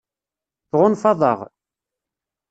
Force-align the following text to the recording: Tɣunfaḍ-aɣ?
Tɣunfaḍ-aɣ? 0.69 1.39